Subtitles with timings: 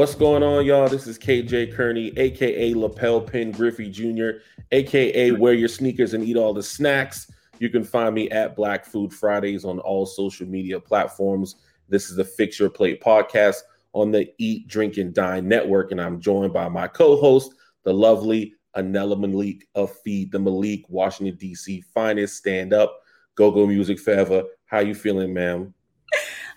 [0.00, 0.88] What's going on, y'all?
[0.88, 4.38] This is KJ Kearney, aka Lapel Pin Griffey Jr.,
[4.70, 7.30] aka Wear Your Sneakers and Eat All the Snacks.
[7.58, 11.56] You can find me at Black Food Fridays on all social media platforms.
[11.88, 13.62] This is the Fix Your Plate podcast
[13.92, 15.90] on the Eat, Drink, and Dine network.
[15.90, 20.84] And I'm joined by my co host, the lovely Anela Malik of Feed the Malik,
[20.88, 21.82] Washington, D.C.
[21.92, 23.00] finest stand up,
[23.34, 24.44] go go music forever.
[24.66, 25.74] How you feeling, ma'am?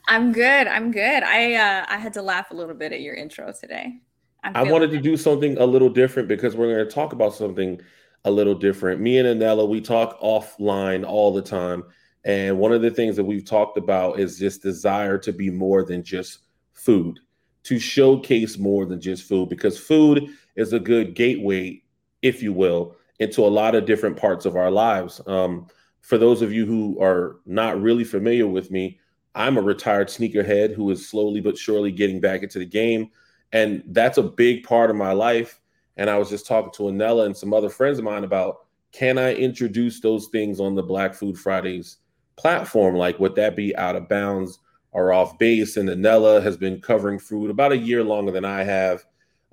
[0.07, 0.67] I'm good.
[0.67, 1.23] I'm good.
[1.23, 4.01] I uh, I had to laugh a little bit at your intro today.
[4.43, 7.79] I wanted to do something a little different because we're going to talk about something
[8.25, 9.01] a little different.
[9.01, 11.83] Me and Anela, we talk offline all the time.
[12.25, 15.83] And one of the things that we've talked about is this desire to be more
[15.83, 16.39] than just
[16.73, 17.19] food,
[17.63, 21.82] to showcase more than just food, because food is a good gateway,
[22.23, 25.21] if you will, into a lot of different parts of our lives.
[25.27, 25.67] Um,
[26.01, 28.99] for those of you who are not really familiar with me,
[29.35, 33.09] I'm a retired sneakerhead who is slowly but surely getting back into the game.
[33.51, 35.59] And that's a big part of my life.
[35.97, 39.17] And I was just talking to Anela and some other friends of mine about can
[39.17, 41.97] I introduce those things on the Black Food Fridays
[42.35, 42.95] platform?
[42.95, 44.59] Like, would that be out of bounds
[44.91, 45.77] or off base?
[45.77, 49.03] And Anela has been covering food about a year longer than I have.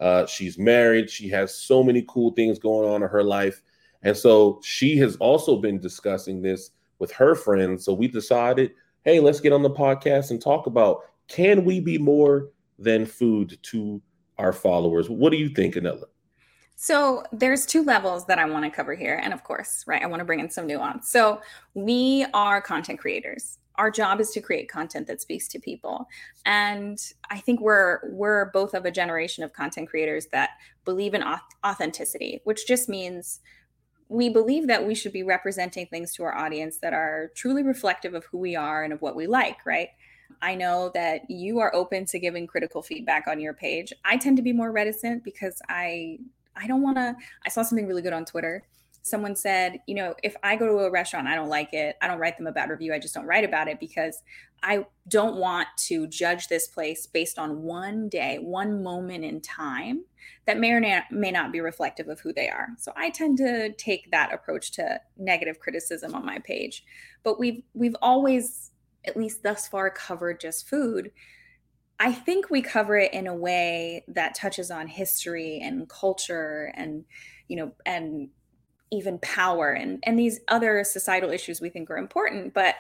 [0.01, 1.11] Uh, she's married.
[1.11, 3.63] She has so many cool things going on in her life.
[4.03, 7.85] And so she has also been discussing this with her friends.
[7.85, 8.73] So we decided
[9.05, 13.59] hey, let's get on the podcast and talk about can we be more than food
[13.63, 14.01] to
[14.39, 15.09] our followers?
[15.09, 16.05] What do you think, Anela?
[16.77, 19.21] So there's two levels that I want to cover here.
[19.23, 21.11] And of course, right, I want to bring in some nuance.
[21.11, 21.41] So
[21.75, 23.59] we are content creators.
[23.81, 26.07] Our job is to create content that speaks to people.
[26.45, 26.99] And
[27.31, 30.51] I think we're we're both of a generation of content creators that
[30.85, 31.25] believe in
[31.65, 33.41] authenticity, which just means
[34.11, 38.13] we believe that we should be representing things to our audience that are truly reflective
[38.13, 39.89] of who we are and of what we like, right?
[40.43, 43.95] I know that you are open to giving critical feedback on your page.
[44.05, 46.19] I tend to be more reticent because I
[46.55, 48.63] I don't want to I saw something really good on Twitter
[49.03, 52.07] someone said, you know, if I go to a restaurant, I don't like it, I
[52.07, 52.93] don't write them a bad review.
[52.93, 54.23] I just don't write about it because
[54.63, 60.05] I don't want to judge this place based on one day, one moment in time
[60.47, 62.69] that may or may not be reflective of who they are.
[62.79, 66.85] So I tend to take that approach to negative criticism on my page.
[67.23, 68.71] But we've we've always
[69.07, 71.13] at least thus far covered just food.
[71.99, 77.05] I think we cover it in a way that touches on history and culture and
[77.49, 78.29] you know and
[78.93, 82.75] even power and and these other societal issues we think are important but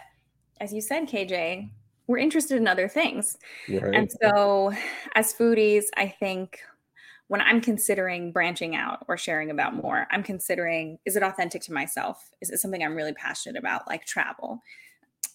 [0.60, 1.68] as you said kj
[2.06, 3.38] we're interested in other things.
[3.68, 3.94] Right.
[3.94, 4.72] and so
[5.14, 6.60] as foodies i think
[7.28, 11.72] when i'm considering branching out or sharing about more i'm considering is it authentic to
[11.72, 12.30] myself?
[12.40, 14.62] Is it something i'm really passionate about like travel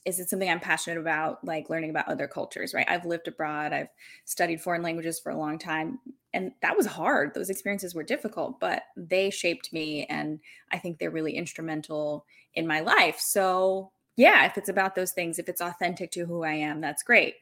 [0.05, 2.85] is it something I'm passionate about, like learning about other cultures, right?
[2.88, 3.89] I've lived abroad, I've
[4.23, 5.99] studied foreign languages for a long time,
[6.33, 7.33] and that was hard.
[7.33, 10.39] Those experiences were difficult, but they shaped me, and
[10.71, 13.19] I think they're really instrumental in my life.
[13.19, 17.03] So, yeah, if it's about those things, if it's authentic to who I am, that's
[17.03, 17.35] great.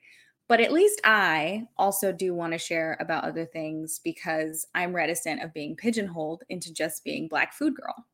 [0.47, 5.41] But at least I also do want to share about other things because I'm reticent
[5.41, 8.06] of being pigeonholed into just being Black food girl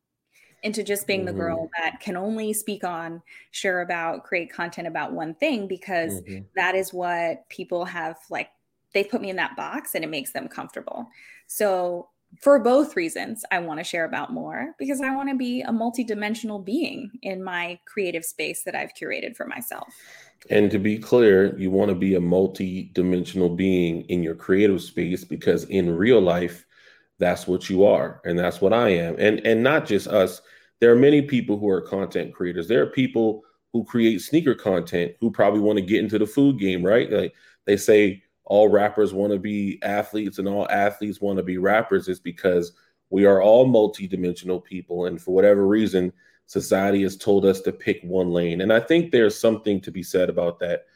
[0.62, 1.26] into just being mm-hmm.
[1.28, 6.20] the girl that can only speak on, share about, create content about one thing because
[6.20, 6.44] mm-hmm.
[6.56, 8.50] that is what people have like
[8.92, 11.06] they put me in that box and it makes them comfortable.
[11.46, 12.08] So
[12.40, 15.70] for both reasons, I want to share about more because I want to be a
[15.70, 19.92] multidimensional being in my creative space that I've curated for myself.
[20.48, 25.24] And to be clear, you want to be a multi-dimensional being in your creative space
[25.24, 26.66] because in real life,
[27.20, 29.14] that's what you are and that's what i am.
[29.18, 30.42] And and not just us.
[30.80, 32.66] There are many people who are content creators.
[32.66, 36.58] There are people who create sneaker content who probably want to get into the food
[36.58, 37.12] game right?
[37.12, 37.34] Like
[37.66, 42.08] they say all rappers want to be athletes and all athletes want to be rappers
[42.08, 42.72] is because
[43.10, 46.12] we are all multidimensional people and for whatever reason
[46.46, 48.62] society has told us to pick one lane.
[48.62, 50.86] And i think there's something to be said about that.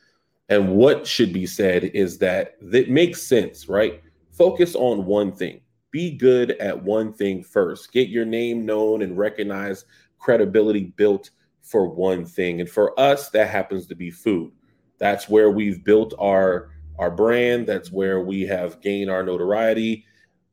[0.49, 4.03] And what should be said is that that makes sense right?
[4.31, 5.61] Focus on one thing
[5.95, 7.93] be good at one thing first.
[7.93, 9.87] Get your name known and recognized,
[10.19, 11.31] credibility built
[11.63, 12.61] for one thing.
[12.61, 14.51] And for us, that happens to be food.
[14.99, 17.69] That's where we've built our our brand.
[17.69, 20.05] That's where we have gained our notoriety.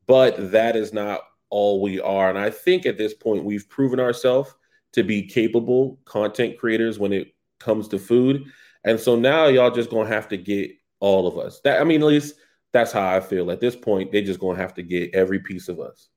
[0.06, 2.30] But that is not all we are.
[2.30, 4.54] And I think at this point, we've proven ourselves
[4.92, 8.44] to be capable content creators when it comes to food.
[8.84, 11.60] And so now y'all just gonna have to get all of us.
[11.64, 12.36] That I mean, at least
[12.72, 13.50] that's how I feel.
[13.50, 16.08] At this point, they're just gonna have to get every piece of us.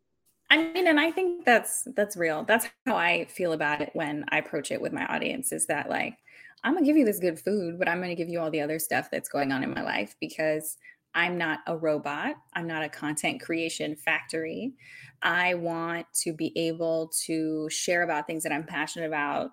[0.49, 2.43] I mean, and I think that's that's real.
[2.43, 5.89] That's how I feel about it when I approach it with my audience is that
[5.89, 6.17] like
[6.63, 8.79] I'm to give you this good food, but I'm to give you all the other
[8.79, 10.77] stuff that's going on in my life because
[11.13, 12.35] I'm not a robot.
[12.53, 14.73] I'm not a content creation factory.
[15.21, 19.51] I want to be able to share about things that I'm passionate about,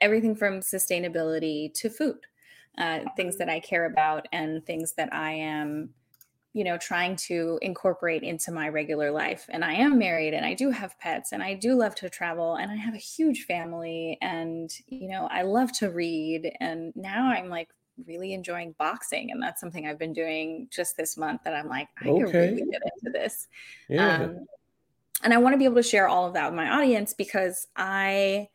[0.00, 2.18] everything from sustainability to food,
[2.78, 5.90] uh, things that I care about, and things that I am
[6.52, 10.54] you know trying to incorporate into my regular life and i am married and i
[10.54, 14.18] do have pets and i do love to travel and i have a huge family
[14.20, 17.68] and you know i love to read and now i'm like
[18.06, 21.88] really enjoying boxing and that's something i've been doing just this month that i'm like
[22.04, 22.30] i okay.
[22.30, 23.48] can really get into this
[23.88, 24.22] yeah.
[24.22, 24.46] Um,
[25.22, 27.68] and i want to be able to share all of that with my audience because
[27.76, 28.48] i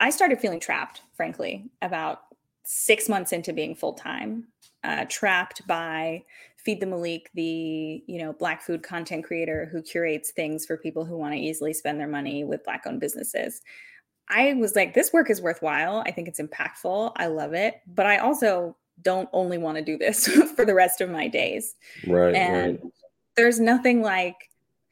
[0.00, 2.20] i started feeling trapped frankly about
[2.62, 4.46] six months into being full-time
[4.84, 6.22] uh, trapped by
[6.64, 11.04] Feed the Malik, the you know black food content creator who curates things for people
[11.04, 13.60] who want to easily spend their money with black owned businesses.
[14.28, 16.02] I was like, this work is worthwhile.
[16.06, 17.12] I think it's impactful.
[17.16, 20.26] I love it, but I also don't only want to do this
[20.56, 21.74] for the rest of my days.
[22.06, 22.34] Right.
[22.34, 22.92] And right.
[23.36, 24.36] there's nothing like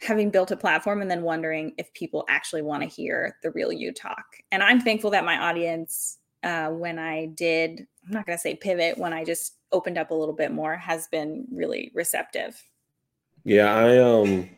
[0.00, 3.72] having built a platform and then wondering if people actually want to hear the real
[3.72, 4.24] you talk.
[4.50, 8.56] And I'm thankful that my audience, uh, when I did, I'm not going to say
[8.56, 12.62] pivot, when I just opened up a little bit more has been really receptive.
[13.44, 14.48] Yeah, I um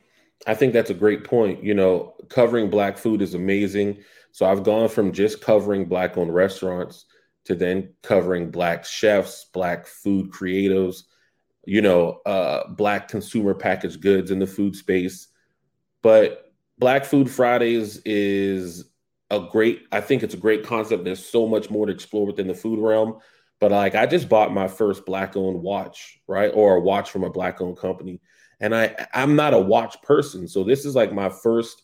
[0.46, 1.62] I think that's a great point.
[1.62, 4.02] You know, covering black food is amazing.
[4.32, 7.06] So I've gone from just covering black owned restaurants
[7.44, 11.04] to then covering black chefs, black food creatives,
[11.66, 15.28] you know, uh, black consumer packaged goods in the food space.
[16.02, 18.84] But Black Food Fridays is
[19.30, 21.04] a great, I think it's a great concept.
[21.04, 23.18] There's so much more to explore within the food realm.
[23.60, 26.50] But like I just bought my first black owned watch, right?
[26.54, 28.20] Or a watch from a black owned company.
[28.60, 30.48] And I I'm not a watch person.
[30.48, 31.82] So this is like my first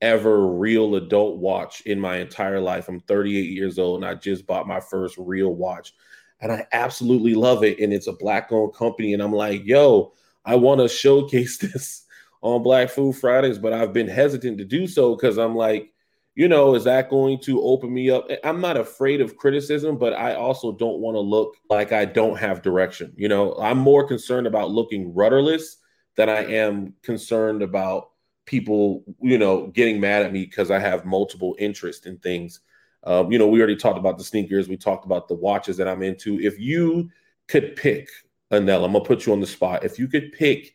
[0.00, 2.88] ever real adult watch in my entire life.
[2.88, 5.92] I'm 38 years old and I just bought my first real watch.
[6.40, 7.80] And I absolutely love it.
[7.80, 9.12] And it's a black owned company.
[9.12, 10.14] And I'm like, yo,
[10.44, 12.04] I want to showcase this
[12.42, 15.92] on Black Food Fridays, but I've been hesitant to do so because I'm like,
[16.40, 18.26] you know, is that going to open me up?
[18.44, 22.38] I'm not afraid of criticism, but I also don't want to look like I don't
[22.38, 23.12] have direction.
[23.14, 25.76] You know, I'm more concerned about looking rudderless
[26.16, 28.12] than I am concerned about
[28.46, 32.60] people, you know, getting mad at me because I have multiple interests in things.
[33.04, 35.88] Um, you know, we already talked about the sneakers, we talked about the watches that
[35.88, 36.40] I'm into.
[36.40, 37.10] If you
[37.48, 38.08] could pick,
[38.50, 39.84] Anel, I'm gonna put you on the spot.
[39.84, 40.72] If you could pick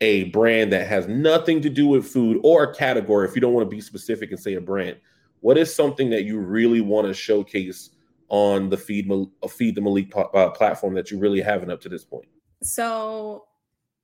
[0.00, 3.52] a brand that has nothing to do with food or a category, if you don't
[3.52, 4.96] want to be specific and say a brand,
[5.40, 7.90] what is something that you really want to showcase
[8.28, 9.10] on the Feed
[9.48, 12.28] Feed the Malik uh, platform that you really haven't up to this point?
[12.62, 13.46] So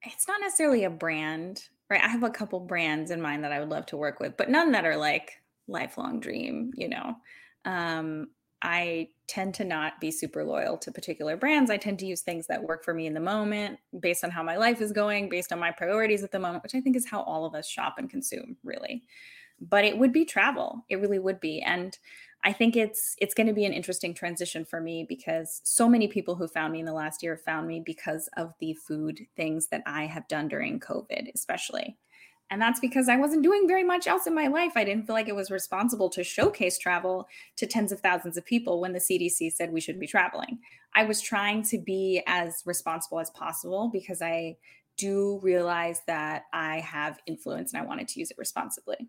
[0.02, 2.02] it's not necessarily a brand, right?
[2.02, 4.50] I have a couple brands in mind that I would love to work with, but
[4.50, 5.32] none that are like
[5.68, 7.16] lifelong dream, you know.
[7.64, 8.28] Um,
[8.64, 11.70] I tend to not be super loyal to particular brands.
[11.70, 14.42] I tend to use things that work for me in the moment, based on how
[14.42, 17.08] my life is going, based on my priorities at the moment, which I think is
[17.08, 19.02] how all of us shop and consume, really.
[19.60, 20.84] But it would be travel.
[20.88, 21.60] It really would be.
[21.60, 21.96] And
[22.42, 26.08] I think it's it's going to be an interesting transition for me because so many
[26.08, 29.68] people who found me in the last year found me because of the food things
[29.68, 31.98] that I have done during COVID, especially.
[32.50, 34.72] And that's because I wasn't doing very much else in my life.
[34.76, 37.26] I didn't feel like it was responsible to showcase travel
[37.56, 40.58] to tens of thousands of people when the CDC said we should be traveling.
[40.94, 44.56] I was trying to be as responsible as possible because I
[44.96, 49.08] do realize that I have influence and I wanted to use it responsibly.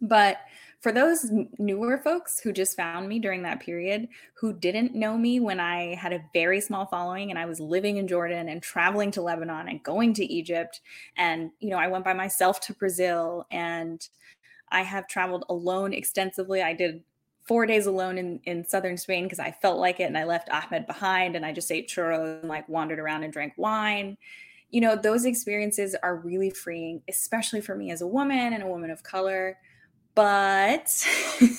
[0.00, 0.38] But
[0.80, 5.40] for those newer folks who just found me during that period, who didn't know me
[5.40, 9.10] when I had a very small following and I was living in Jordan and traveling
[9.12, 10.82] to Lebanon and going to Egypt,
[11.16, 14.06] and you know, I went by myself to Brazil and
[14.68, 16.60] I have traveled alone extensively.
[16.60, 17.02] I did
[17.44, 20.50] four days alone in, in southern Spain because I felt like it and I left
[20.50, 24.16] Ahmed behind and I just ate churros and like wandered around and drank wine.
[24.70, 28.66] You know, those experiences are really freeing, especially for me as a woman and a
[28.66, 29.56] woman of color
[30.14, 31.06] but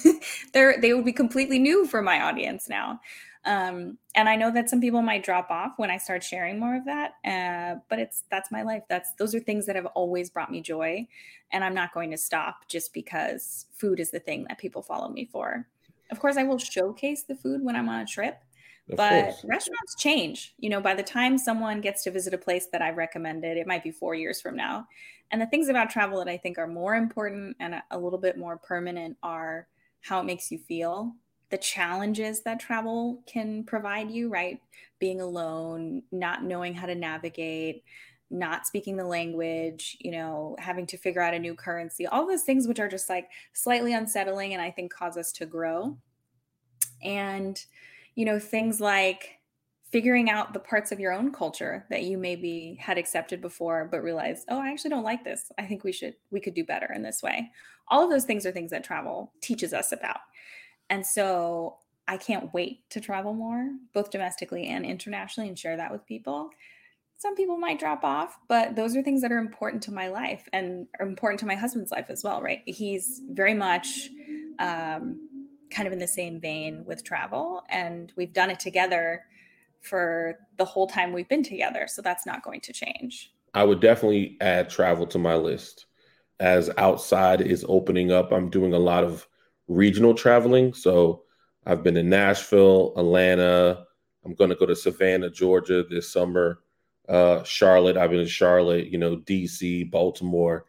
[0.53, 2.99] they're they would be completely new for my audience now.
[3.45, 6.75] Um, and I know that some people might drop off when I start sharing more
[6.75, 7.11] of that.
[7.23, 8.83] Uh, but it's that's my life.
[8.89, 11.07] That's those are things that have always brought me joy,
[11.51, 15.09] and I'm not going to stop just because food is the thing that people follow
[15.09, 15.67] me for.
[16.11, 18.39] Of course, I will showcase the food when I'm on a trip,
[18.89, 19.43] of but course.
[19.43, 20.53] restaurants change.
[20.57, 23.67] You know, by the time someone gets to visit a place that I recommended, it
[23.67, 24.87] might be four years from now.
[25.31, 28.37] And the things about travel that I think are more important and a little bit
[28.37, 29.67] more permanent are
[30.01, 31.15] how it makes you feel,
[31.49, 34.61] the challenges that travel can provide you, right?
[34.99, 37.83] Being alone, not knowing how to navigate,
[38.29, 42.43] not speaking the language, you know, having to figure out a new currency, all those
[42.43, 45.97] things which are just like slightly unsettling and I think cause us to grow.
[47.03, 47.63] And,
[48.15, 49.39] you know, things like
[49.91, 54.03] figuring out the parts of your own culture that you maybe had accepted before but
[54.03, 55.51] realized, oh, I actually don't like this.
[55.57, 57.51] I think we should we could do better in this way.
[57.87, 60.19] All of those things are things that travel teaches us about.
[60.89, 65.91] And so I can't wait to travel more, both domestically and internationally, and share that
[65.91, 66.51] with people
[67.17, 70.47] some people might drop off, but those are things that are important to my life
[70.51, 72.61] and are important to my husband's life as well, right?
[72.65, 74.09] He's very much
[74.59, 75.27] um,
[75.71, 79.23] kind of in the same vein with travel, and we've done it together
[79.81, 81.87] for the whole time we've been together.
[81.87, 83.31] So that's not going to change.
[83.53, 85.85] I would definitely add travel to my list.
[86.39, 89.27] As outside is opening up, I'm doing a lot of
[89.67, 90.73] regional traveling.
[90.73, 91.23] So
[91.65, 93.85] I've been to Nashville, Atlanta.
[94.25, 96.59] I'm going to go to Savannah, Georgia this summer
[97.07, 97.97] uh, Charlotte.
[97.97, 100.65] I've been in Charlotte, you know, DC, Baltimore.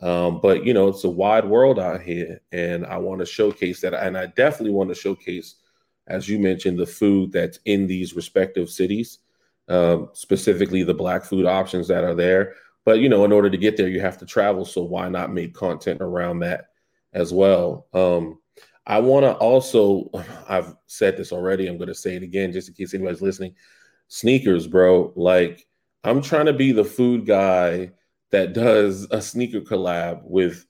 [0.00, 3.80] Um, but you know, it's a wide world out here, and I want to showcase
[3.80, 3.94] that.
[3.94, 5.56] And I definitely want to showcase,
[6.06, 9.18] as you mentioned, the food that's in these respective cities,
[9.68, 12.54] um, specifically the black food options that are there.
[12.84, 14.64] But you know, in order to get there, you have to travel.
[14.64, 16.66] So why not make content around that
[17.12, 17.86] as well?
[17.94, 18.38] Um,
[18.86, 20.10] I want to also,
[20.48, 21.66] I've said this already.
[21.66, 23.54] I'm going to say it again, just in case anybody's listening.
[24.08, 25.12] Sneakers, bro.
[25.16, 25.66] Like
[26.04, 27.90] I'm trying to be the food guy
[28.30, 30.66] that does a sneaker collab with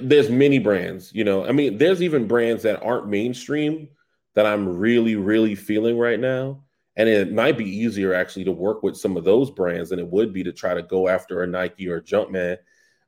[0.00, 1.44] there's many brands, you know.
[1.44, 3.88] I mean, there's even brands that aren't mainstream
[4.34, 6.62] that I'm really, really feeling right now.
[6.96, 10.06] And it might be easier actually to work with some of those brands than it
[10.06, 12.56] would be to try to go after a Nike or a Jumpman.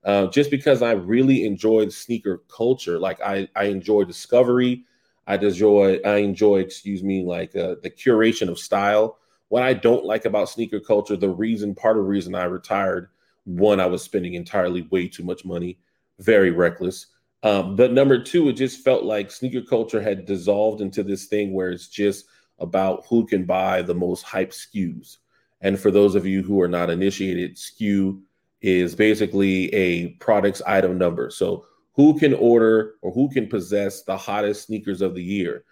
[0.05, 2.99] Uh, just because I really enjoy sneaker culture.
[2.99, 4.85] Like I, I enjoy discovery.
[5.27, 10.05] I enjoy, I enjoy, excuse me, like uh, the curation of style what I don't
[10.05, 13.09] like about sneaker culture, the reason, part of the reason I retired,
[13.45, 15.79] one, I was spending entirely way too much money,
[16.19, 17.07] very reckless.
[17.43, 21.53] Um, but number two, it just felt like sneaker culture had dissolved into this thing
[21.53, 22.27] where it's just
[22.59, 25.19] about who can buy the most hype SKUs.
[25.61, 28.21] And for those of you who are not initiated, SKU
[28.63, 31.31] is basically a product's item number.
[31.31, 35.65] So who can order or who can possess the hottest sneakers of the year?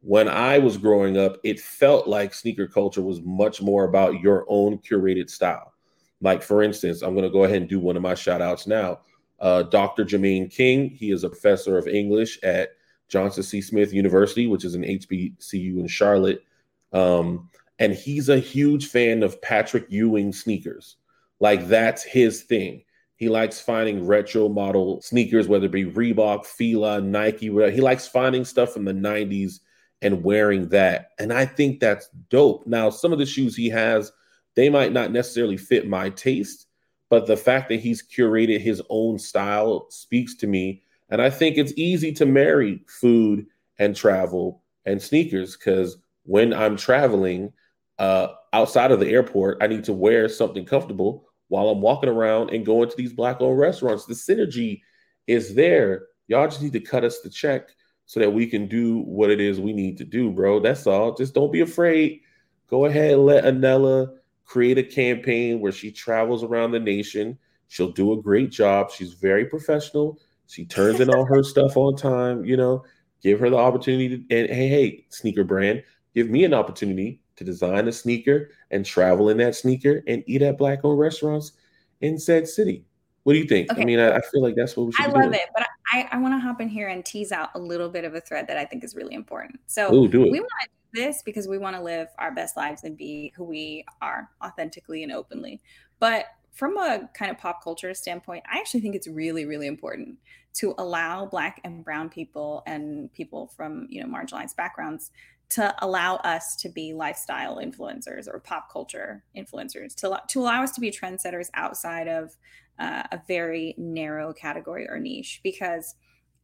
[0.00, 4.44] When I was growing up, it felt like sneaker culture was much more about your
[4.48, 5.72] own curated style.
[6.20, 8.66] Like, for instance, I'm going to go ahead and do one of my shout outs
[8.66, 9.00] now.
[9.40, 10.04] Uh, Dr.
[10.04, 12.70] Jermaine King, he is a professor of English at
[13.08, 13.60] Johnson C.
[13.60, 16.44] Smith University, which is an HBCU in Charlotte.
[16.92, 20.96] Um, and he's a huge fan of Patrick Ewing sneakers.
[21.40, 22.82] Like, that's his thing.
[23.14, 27.72] He likes finding retro model sneakers, whether it be Reebok, Fila, Nike, whatever.
[27.72, 29.60] He likes finding stuff from the 90s
[30.02, 31.10] and wearing that.
[31.18, 32.66] And I think that's dope.
[32.66, 34.12] Now, some of the shoes he has,
[34.54, 36.66] they might not necessarily fit my taste,
[37.10, 40.82] but the fact that he's curated his own style speaks to me.
[41.10, 43.46] And I think it's easy to marry food
[43.78, 47.52] and travel and sneakers because when I'm traveling
[47.98, 52.50] uh, outside of the airport, I need to wear something comfortable while I'm walking around
[52.50, 54.04] and going to these black owned restaurants.
[54.04, 54.82] The synergy
[55.26, 56.06] is there.
[56.28, 57.70] Y'all just need to cut us the check
[58.08, 60.60] so that we can do what it is we need to do, bro.
[60.60, 61.12] That's all.
[61.12, 62.22] Just don't be afraid.
[62.66, 67.38] Go ahead and let Anela create a campaign where she travels around the nation.
[67.68, 68.90] She'll do a great job.
[68.90, 70.18] She's very professional.
[70.46, 72.46] She turns in all her stuff on time.
[72.46, 72.82] You know,
[73.22, 74.08] give her the opportunity.
[74.08, 75.82] To, and hey, hey, sneaker brand,
[76.14, 80.40] give me an opportunity to design a sneaker and travel in that sneaker and eat
[80.40, 81.52] at black owned restaurants
[82.00, 82.86] in said city.
[83.24, 83.70] What do you think?
[83.70, 83.82] Okay.
[83.82, 85.04] I mean, I, I, feel like that's what we should.
[85.04, 85.10] Do.
[85.10, 85.34] I love doing.
[85.34, 88.04] it, but I, I want to hop in here and tease out a little bit
[88.04, 89.60] of a thread that I think is really important.
[89.66, 92.84] So Ooh, we want to do this because we want to live our best lives
[92.84, 95.60] and be who we are authentically and openly.
[95.98, 100.18] But from a kind of pop culture standpoint, I actually think it's really, really important
[100.54, 105.12] to allow Black and Brown people and people from you know marginalized backgrounds
[105.50, 110.72] to allow us to be lifestyle influencers or pop culture influencers to, to allow us
[110.72, 112.36] to be trendsetters outside of
[112.78, 115.94] uh, a very narrow category or niche because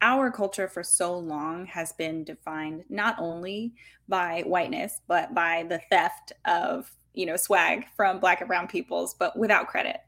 [0.02, 3.72] our culture for so long has been defined not only
[4.08, 9.14] by whiteness but by the theft of you know swag from black and brown peoples
[9.14, 10.00] but without credit.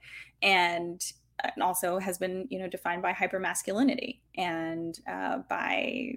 [0.43, 1.01] And,
[1.43, 6.15] and also has been you know defined by hypermasculinity and uh, by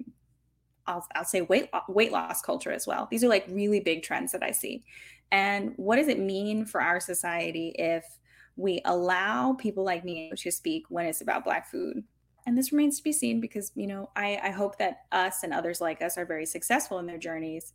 [0.86, 3.06] I'll, I'll say weight weight loss culture as well.
[3.10, 4.82] These are like really big trends that i see.
[5.32, 8.04] And what does it mean for our society if
[8.60, 12.02] we allow people like me to speak when it's about black food
[12.46, 15.52] and this remains to be seen because you know I, I hope that us and
[15.52, 17.72] others like us are very successful in their journeys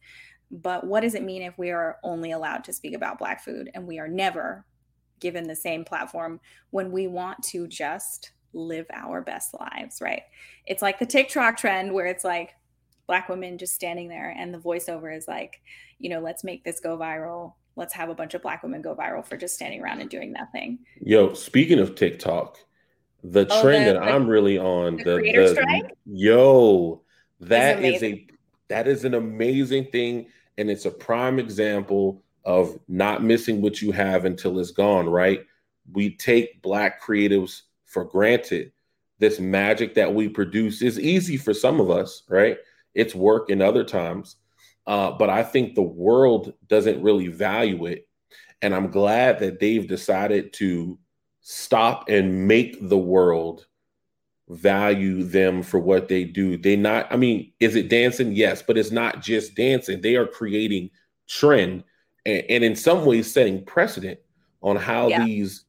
[0.52, 3.70] but what does it mean if we are only allowed to speak about black food
[3.74, 4.66] and we are never
[5.20, 6.40] given the same platform
[6.70, 10.24] when we want to just live our best lives, right?
[10.66, 12.56] It's like the TikTok trend where it's like
[13.08, 15.62] black women just standing there and the voiceover is like,
[16.00, 17.54] you know, let's make this go viral.
[17.76, 20.32] Let's have a bunch of black women go viral for just standing around and doing
[20.32, 20.80] nothing.
[21.02, 22.58] Yo, speaking of TikTok,
[23.24, 27.02] the oh, trend the, that the, I'm really on, the, the, the yo,
[27.42, 28.28] that is, is a
[28.68, 30.28] that is an amazing thing,
[30.58, 35.10] and it's a prime example of not missing what you have until it's gone.
[35.10, 35.46] Right?
[35.92, 38.72] We take black creatives for granted.
[39.20, 42.58] This magic that we produce is easy for some of us, right?
[42.94, 44.36] It's work in other times,
[44.88, 48.08] uh, but I think the world doesn't really value it,
[48.62, 50.98] and I'm glad that they've decided to
[51.42, 53.68] stop and make the world
[54.50, 56.58] value them for what they do.
[56.58, 58.34] They not, I mean, is it dancing?
[58.34, 60.02] Yes, but it's not just dancing.
[60.02, 60.92] They are creating
[61.28, 61.84] trend
[62.26, 64.20] and, and in some ways setting precedent
[64.62, 65.26] on how yeah.
[65.26, 65.64] these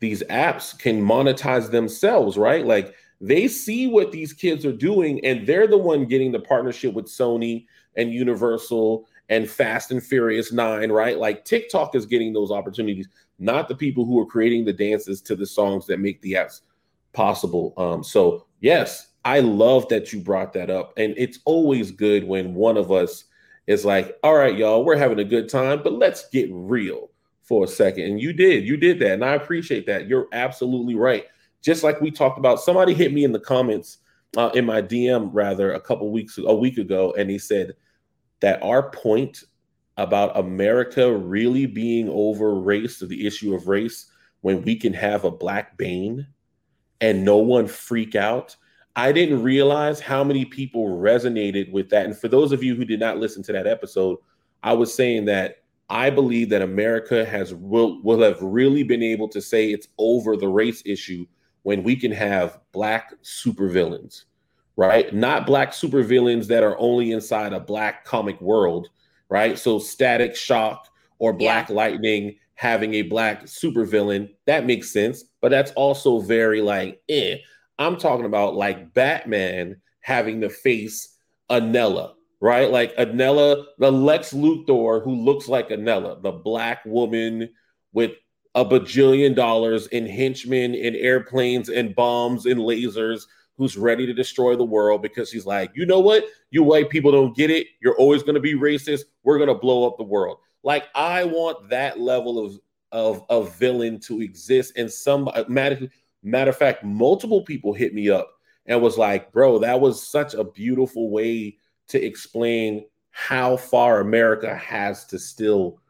[0.00, 2.64] these apps can monetize themselves, right?
[2.64, 6.94] Like they see what these kids are doing and they're the one getting the partnership
[6.94, 7.66] with Sony
[7.96, 11.18] and Universal and Fast and Furious 9, right?
[11.18, 13.08] Like TikTok is getting those opportunities
[13.40, 16.60] not the people who are creating the dances to the songs that make the apps
[17.12, 17.72] possible.
[17.76, 22.54] Um, so yes, I love that you brought that up, and it's always good when
[22.54, 23.24] one of us
[23.66, 27.10] is like, "All right, y'all, we're having a good time, but let's get real
[27.42, 28.04] for a second.
[28.04, 30.06] And you did, you did that, and I appreciate that.
[30.06, 31.24] You're absolutely right.
[31.62, 33.98] Just like we talked about, somebody hit me in the comments
[34.36, 37.74] uh, in my DM rather a couple weeks a week ago, and he said
[38.40, 39.44] that our point
[39.96, 44.10] about America really being over race or the issue of race
[44.40, 46.26] when we can have a black Bane
[47.00, 48.56] and no one freak out.
[48.96, 52.06] I didn't realize how many people resonated with that.
[52.06, 54.18] And for those of you who did not listen to that episode,
[54.62, 55.56] I was saying that
[55.88, 60.36] I believe that America has will, will have really been able to say it's over
[60.36, 61.26] the race issue
[61.62, 64.24] when we can have black supervillains,
[64.76, 65.12] right?
[65.14, 68.88] Not black supervillains that are only inside a black comic world,
[69.28, 69.58] right?
[69.58, 71.74] So Static Shock or Black yeah.
[71.74, 75.24] Lightning having a black supervillain, that makes sense.
[75.40, 77.36] But that's also very like, eh.
[77.78, 81.16] I'm talking about like Batman having to face
[81.50, 82.70] Anela, right?
[82.70, 87.48] Like Anela, the Lex Luthor who looks like Anela, the black woman
[87.92, 88.12] with
[88.54, 94.56] a bajillion dollars in henchmen and airplanes and bombs and lasers who's ready to destroy
[94.56, 96.24] the world because he's like, you know what?
[96.50, 97.66] You white people don't get it.
[97.80, 99.02] You're always going to be racist.
[99.22, 100.38] We're going to blow up the world.
[100.62, 102.58] Like I want that level of
[102.92, 104.72] of of villain to exist.
[104.76, 105.88] And some uh, matter,
[106.22, 108.30] matter of fact, multiple people hit me up
[108.66, 111.56] and was like, bro, that was such a beautiful way
[111.88, 115.80] to explain how far America has to still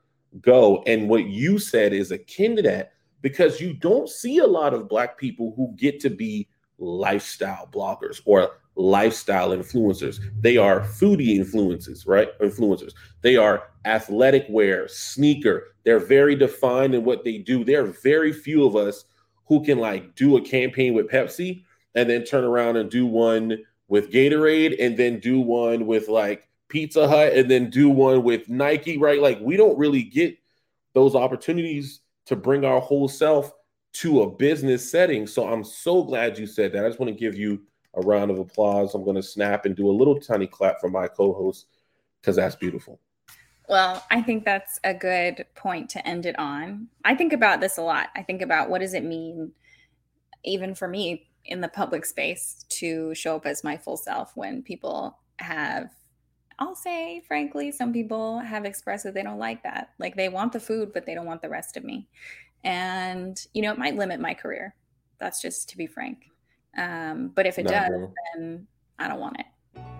[0.40, 0.82] go.
[0.86, 4.88] And what you said is akin to that because you don't see a lot of
[4.88, 10.20] black people who get to be lifestyle bloggers or lifestyle influencers.
[10.40, 12.38] They are foodie influencers, right?
[12.40, 12.92] Influencers.
[13.20, 15.74] They are athletic wear, sneaker.
[15.84, 17.64] They're very defined in what they do.
[17.64, 19.04] There are very few of us
[19.46, 21.64] who can like do a campaign with Pepsi
[21.94, 26.48] and then turn around and do one with Gatorade and then do one with like
[26.70, 29.20] Pizza Hut and then do one with Nike, right?
[29.20, 30.38] Like we don't really get
[30.94, 33.52] those opportunities to bring our whole self
[33.92, 35.26] to a business setting.
[35.26, 36.84] So I'm so glad you said that.
[36.84, 37.60] I just want to give you
[37.94, 38.94] a round of applause.
[38.94, 41.66] I'm going to snap and do a little tiny clap for my co host
[42.20, 43.00] because that's beautiful.
[43.68, 46.88] Well, I think that's a good point to end it on.
[47.04, 48.08] I think about this a lot.
[48.16, 49.52] I think about what does it mean,
[50.44, 54.62] even for me in the public space, to show up as my full self when
[54.62, 55.90] people have,
[56.60, 59.90] I'll say, frankly, some people have expressed that they don't like that.
[59.98, 62.06] Like they want the food, but they don't want the rest of me.
[62.62, 64.74] And you know it might limit my career.
[65.18, 66.26] That's just to be frank.
[66.76, 68.66] Um, but if it Not does then
[68.98, 69.46] i don't want it.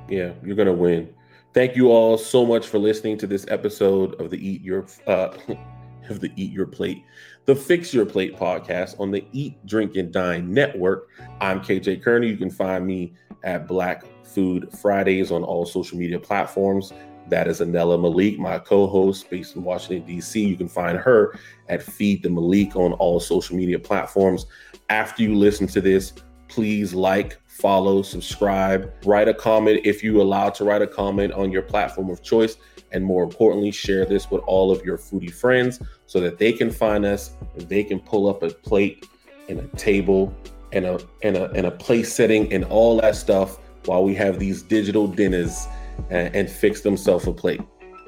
[0.09, 1.15] Yeah you're gonna win.
[1.55, 5.37] Thank you all so much for listening to this episode of the eat your uh,
[6.11, 7.03] of the eat your plate
[7.51, 11.09] the fix your plate podcast on the eat drink and dine network
[11.41, 16.17] i'm kj kearney you can find me at black food fridays on all social media
[16.17, 16.93] platforms
[17.29, 20.45] that is Anela Malik, my co host based in Washington, D.C.
[20.45, 24.47] You can find her at Feed the Malik on all social media platforms.
[24.89, 26.13] After you listen to this,
[26.49, 31.53] please like, follow, subscribe, write a comment if you allowed to write a comment on
[31.53, 32.57] your platform of choice.
[32.93, 36.71] And more importantly, share this with all of your foodie friends so that they can
[36.71, 39.07] find us and they can pull up a plate
[39.49, 40.35] and a table
[40.73, 44.39] and a and a and a place setting and all that stuff while we have
[44.39, 45.67] these digital dinners
[46.11, 47.61] and, and fix themselves a plate.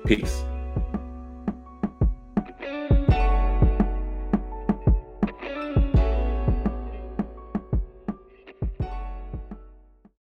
[0.07, 0.45] Peace.